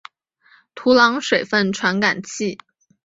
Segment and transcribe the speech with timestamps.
[0.73, 2.57] 土壤水分传感器。